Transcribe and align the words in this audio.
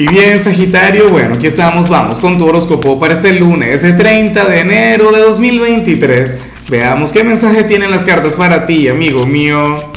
Y 0.00 0.08
bien, 0.08 0.38
Sagitario, 0.38 1.10
bueno, 1.10 1.34
aquí 1.34 1.46
estamos, 1.46 1.90
vamos 1.90 2.20
con 2.20 2.38
tu 2.38 2.46
horóscopo 2.46 2.98
para 2.98 3.12
este 3.12 3.34
lunes, 3.34 3.84
el 3.84 3.98
30 3.98 4.46
de 4.46 4.60
enero 4.60 5.12
de 5.12 5.20
2023. 5.20 6.36
Veamos 6.70 7.12
qué 7.12 7.22
mensaje 7.22 7.64
tienen 7.64 7.90
las 7.90 8.06
cartas 8.06 8.34
para 8.34 8.66
ti, 8.66 8.88
amigo 8.88 9.26
mío. 9.26 9.92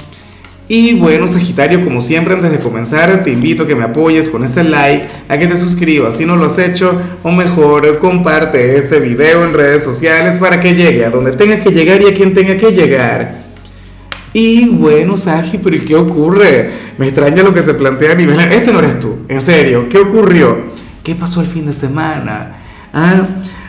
Y 0.68 0.96
bueno, 0.96 1.26
Sagitario, 1.30 1.86
como 1.86 2.02
siempre, 2.02 2.34
antes 2.34 2.52
de 2.52 2.60
comenzar, 2.60 3.24
te 3.24 3.32
invito 3.32 3.64
a 3.64 3.68
que 3.68 3.76
me 3.76 3.86
apoyes 3.86 4.28
con 4.28 4.44
ese 4.44 4.66
like, 4.66 5.08
a 5.30 5.38
que 5.38 5.48
te 5.48 5.56
suscribas 5.56 6.18
si 6.18 6.26
no 6.26 6.36
lo 6.36 6.48
has 6.48 6.60
hecho, 6.60 7.02
o 7.24 7.32
mejor, 7.32 8.00
comparte 8.00 8.76
este 8.76 9.00
video 9.00 9.46
en 9.46 9.54
redes 9.54 9.86
sociales 9.86 10.38
para 10.38 10.60
que 10.60 10.76
llegue 10.76 11.06
a 11.06 11.12
donde 11.12 11.32
tenga 11.32 11.64
que 11.64 11.70
llegar 11.70 12.02
y 12.02 12.08
a 12.08 12.14
quien 12.14 12.34
tenga 12.34 12.58
que 12.58 12.72
llegar. 12.72 13.53
Y 14.34 14.68
bueno, 14.68 15.16
Sagi, 15.16 15.60
pero 15.60 15.86
¿qué 15.86 15.96
ocurre? 15.96 16.72
Me 16.98 17.08
extraña 17.08 17.44
lo 17.44 17.54
que 17.54 17.62
se 17.62 17.76
plantea 17.76 18.14
a 18.14 18.16
nivel... 18.16 18.40
Este 18.40 18.74
no 18.74 18.80
eres 18.80 19.00
tú, 19.00 19.20
en 19.28 19.40
serio, 19.40 19.88
¿qué 19.88 20.00
ocurrió? 20.00 20.74
¿Qué 21.04 21.14
pasó 21.14 21.42
el 21.42 21.48
fin 21.48 21.68
de 21.68 21.74
semana? 21.74 22.58
Ah, 22.92 23.28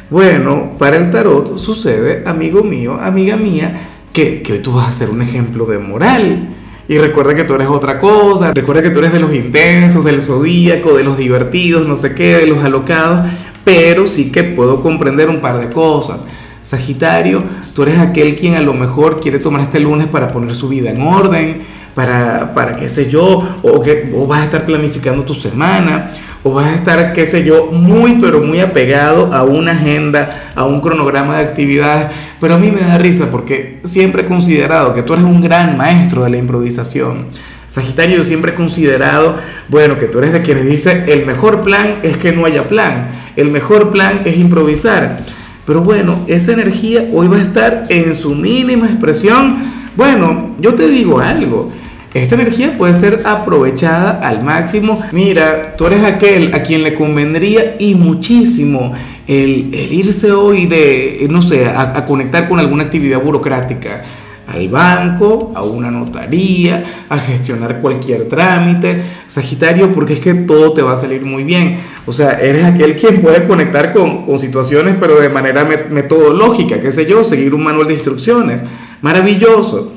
bueno, 0.08 0.72
para 0.78 0.96
el 0.96 1.10
tarot 1.10 1.58
sucede, 1.58 2.22
amigo 2.26 2.62
mío, 2.62 2.98
amiga 2.98 3.36
mía, 3.36 3.88
que, 4.12 4.40
que 4.40 4.54
hoy 4.54 4.58
tú 4.60 4.72
vas 4.72 4.88
a 4.88 4.92
ser 4.92 5.10
un 5.10 5.20
ejemplo 5.20 5.66
de 5.66 5.78
moral. 5.78 6.48
Y 6.88 6.98
recuerda 6.98 7.34
que 7.34 7.44
tú 7.44 7.54
eres 7.54 7.68
otra 7.68 7.98
cosa, 7.98 8.52
recuerda 8.52 8.82
que 8.82 8.90
tú 8.90 8.98
eres 9.00 9.12
de 9.12 9.20
los 9.20 9.34
intensos, 9.34 10.04
del 10.04 10.22
zodíaco, 10.22 10.94
de 10.96 11.04
los 11.04 11.18
divertidos, 11.18 11.86
no 11.86 11.96
sé 11.96 12.14
qué, 12.14 12.36
de 12.36 12.46
los 12.46 12.62
alocados, 12.64 13.30
pero 13.64 14.06
sí 14.06 14.30
que 14.30 14.44
puedo 14.44 14.80
comprender 14.80 15.28
un 15.28 15.40
par 15.40 15.58
de 15.58 15.72
cosas. 15.72 16.26
Sagitario, 16.64 17.44
tú 17.74 17.82
eres 17.82 17.98
aquel 17.98 18.36
quien 18.36 18.54
a 18.54 18.62
lo 18.62 18.72
mejor 18.72 19.20
quiere 19.20 19.38
tomar 19.38 19.60
este 19.60 19.80
lunes 19.80 20.06
para 20.06 20.28
poner 20.28 20.54
su 20.54 20.66
vida 20.70 20.88
en 20.88 21.02
orden, 21.02 21.60
para, 21.94 22.54
para 22.54 22.74
qué 22.76 22.88
sé 22.88 23.10
yo, 23.10 23.60
o, 23.62 23.82
que, 23.82 24.10
o 24.16 24.26
vas 24.26 24.40
a 24.40 24.44
estar 24.44 24.64
planificando 24.64 25.24
tu 25.24 25.34
semana, 25.34 26.12
o 26.42 26.54
vas 26.54 26.68
a 26.68 26.74
estar, 26.74 27.12
qué 27.12 27.26
sé 27.26 27.44
yo, 27.44 27.66
muy, 27.66 28.14
pero 28.18 28.40
muy 28.40 28.60
apegado 28.60 29.34
a 29.34 29.42
una 29.42 29.72
agenda, 29.72 30.52
a 30.54 30.64
un 30.64 30.80
cronograma 30.80 31.36
de 31.36 31.44
actividades. 31.44 32.08
Pero 32.40 32.54
a 32.54 32.58
mí 32.58 32.70
me 32.70 32.80
da 32.80 32.96
risa 32.96 33.28
porque 33.30 33.80
siempre 33.84 34.22
he 34.22 34.26
considerado 34.26 34.94
que 34.94 35.02
tú 35.02 35.12
eres 35.12 35.26
un 35.26 35.42
gran 35.42 35.76
maestro 35.76 36.24
de 36.24 36.30
la 36.30 36.38
improvisación. 36.38 37.26
Sagitario, 37.66 38.16
yo 38.16 38.24
siempre 38.24 38.52
he 38.52 38.54
considerado, 38.54 39.36
bueno, 39.68 39.98
que 39.98 40.06
tú 40.06 40.16
eres 40.18 40.32
de 40.32 40.40
quienes 40.40 40.64
dice, 40.64 41.04
el 41.08 41.26
mejor 41.26 41.60
plan 41.60 41.96
es 42.02 42.16
que 42.16 42.32
no 42.32 42.46
haya 42.46 42.64
plan, 42.64 43.08
el 43.36 43.50
mejor 43.50 43.90
plan 43.90 44.22
es 44.24 44.38
improvisar. 44.38 45.43
Pero 45.66 45.80
bueno, 45.80 46.18
esa 46.26 46.52
energía 46.52 47.08
hoy 47.12 47.28
va 47.28 47.36
a 47.36 47.42
estar 47.42 47.84
en 47.88 48.14
su 48.14 48.34
mínima 48.34 48.86
expresión. 48.86 49.56
Bueno, 49.96 50.56
yo 50.60 50.74
te 50.74 50.88
digo 50.88 51.20
algo. 51.20 51.72
Esta 52.12 52.36
energía 52.36 52.76
puede 52.76 52.94
ser 52.94 53.22
aprovechada 53.24 54.20
al 54.20 54.44
máximo. 54.44 55.00
Mira, 55.10 55.74
tú 55.76 55.86
eres 55.86 56.04
aquel 56.04 56.54
a 56.54 56.62
quien 56.62 56.82
le 56.82 56.94
convendría 56.94 57.76
y 57.78 57.94
muchísimo 57.94 58.92
el, 59.26 59.74
irse 59.74 60.30
hoy 60.32 60.66
de, 60.66 61.26
no 61.30 61.42
sé, 61.42 61.66
a 61.66 62.04
conectar 62.04 62.48
con 62.48 62.60
alguna 62.60 62.84
actividad 62.84 63.20
burocrática 63.20 64.04
al 64.46 64.68
banco, 64.68 65.52
a 65.54 65.62
una 65.62 65.90
notaría, 65.90 67.06
a 67.08 67.18
gestionar 67.18 67.80
cualquier 67.80 68.28
trámite. 68.28 69.02
Sagitario, 69.26 69.92
porque 69.92 70.14
es 70.14 70.20
que 70.20 70.34
todo 70.34 70.72
te 70.72 70.82
va 70.82 70.92
a 70.92 70.96
salir 70.96 71.24
muy 71.24 71.44
bien. 71.44 71.80
O 72.06 72.12
sea, 72.12 72.40
eres 72.40 72.64
aquel 72.64 72.96
quien 72.96 73.22
puede 73.22 73.46
conectar 73.46 73.92
con, 73.92 74.24
con 74.26 74.38
situaciones, 74.38 74.96
pero 75.00 75.20
de 75.20 75.28
manera 75.28 75.64
metodológica, 75.64 76.80
qué 76.80 76.92
sé 76.92 77.06
yo, 77.06 77.24
seguir 77.24 77.54
un 77.54 77.64
manual 77.64 77.88
de 77.88 77.94
instrucciones. 77.94 78.62
Maravilloso. 79.00 79.92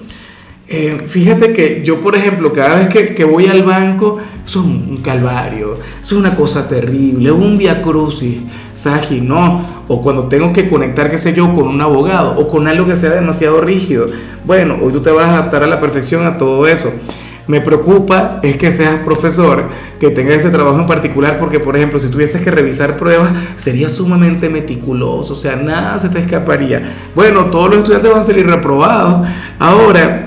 Eh, 0.70 0.98
fíjate 1.08 1.54
que 1.54 1.82
yo, 1.86 2.02
por 2.02 2.18
ejemplo, 2.18 2.52
cada 2.52 2.80
vez 2.80 2.90
que, 2.90 3.16
que 3.16 3.24
voy 3.24 3.48
al 3.48 3.64
banco, 3.64 4.18
es 4.46 4.56
un, 4.58 4.98
calvario, 4.98 5.78
es 6.02 6.12
una 6.12 6.36
cosa 6.36 6.68
terrible, 6.68 7.32
un 7.32 7.58
via 7.58 7.82
crucis, 7.82 8.40
Sagi, 8.74 9.22
no. 9.22 9.78
O 9.88 10.02
cuando 10.02 10.28
tengo 10.28 10.52
que 10.52 10.68
conectar, 10.68 11.10
qué 11.10 11.18
sé 11.18 11.34
yo, 11.34 11.54
con 11.54 11.70
un 11.70 11.80
abogado 11.80 12.38
o 12.38 12.48
con 12.50 12.68
algo 12.68 12.86
que 12.86 12.98
sea 12.98 13.12
demasiado 13.12 13.62
rígido. 13.62 14.10
Bueno, 14.44 14.78
hoy 14.82 14.92
tú 14.92 15.02
te 15.02 15.12
vas 15.12 15.28
a 15.28 15.34
adaptar 15.36 15.64
a 15.64 15.68
la 15.68 15.80
perfección 15.80 16.26
a 16.26 16.38
todo 16.38 16.68
eso. 16.68 16.92
Me 17.48 17.62
preocupa 17.62 18.42
es 18.44 18.58
que 18.58 18.72
seas 18.72 19.00
profesor, 19.06 19.70
que 20.02 20.10
tengas 20.10 20.36
ese 20.36 20.50
trabajo 20.50 20.80
en 20.80 20.86
particular, 20.86 21.40
porque 21.40 21.62
por 21.62 21.78
ejemplo, 21.78 21.98
si 21.98 22.10
tuvieses 22.10 22.42
que 22.42 22.52
revisar 22.52 22.98
pruebas, 22.98 23.32
sería 23.56 23.88
sumamente 23.88 24.50
meticuloso, 24.50 25.32
o 25.32 25.36
sea, 25.38 25.56
nada 25.56 25.98
se 25.98 26.10
te 26.10 26.20
escaparía. 26.20 26.94
Bueno, 27.16 27.46
todos 27.46 27.70
los 27.70 27.78
estudiantes 27.80 28.12
van 28.12 28.20
a 28.20 28.26
salir 28.26 28.46
reprobados. 28.48 29.26
Ahora, 29.60 30.27